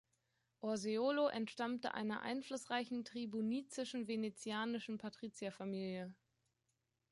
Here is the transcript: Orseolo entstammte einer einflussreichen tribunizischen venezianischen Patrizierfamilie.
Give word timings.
Orseolo 0.61 1.27
entstammte 1.27 1.93
einer 1.93 2.23
einflussreichen 2.23 3.05
tribunizischen 3.05 4.07
venezianischen 4.07 4.97
Patrizierfamilie. 4.97 6.15